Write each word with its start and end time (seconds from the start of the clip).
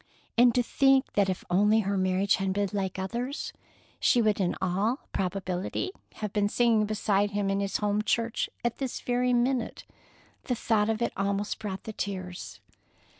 And 0.35 0.55
to 0.55 0.63
think 0.63 1.13
that 1.13 1.29
if 1.29 1.43
only 1.51 1.81
her 1.81 1.95
marriage 1.95 2.37
had 2.37 2.53
been 2.53 2.69
like 2.73 2.97
others, 2.97 3.53
she 3.99 4.19
would 4.19 4.39
in 4.39 4.55
all 4.59 5.01
probability 5.11 5.91
have 6.15 6.33
been 6.33 6.49
singing 6.49 6.87
beside 6.87 7.29
him 7.29 7.51
in 7.51 7.59
his 7.59 7.77
home 7.77 8.01
church 8.01 8.49
at 8.65 8.79
this 8.79 8.99
very 8.99 9.31
minute! 9.31 9.83
The 10.45 10.55
thought 10.55 10.89
of 10.89 11.03
it 11.03 11.13
almost 11.15 11.59
brought 11.59 11.83
the 11.83 11.93
tears. 11.93 12.59